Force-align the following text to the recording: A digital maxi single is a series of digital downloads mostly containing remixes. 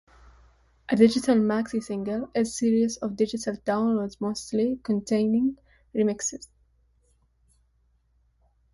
A 0.89 0.95
digital 0.95 1.35
maxi 1.37 1.79
single 1.79 2.31
is 2.33 2.47
a 2.49 2.53
series 2.53 2.97
of 2.97 3.15
digital 3.15 3.53
downloads 3.57 4.19
mostly 4.19 4.79
containing 4.81 5.59
remixes. 5.93 6.47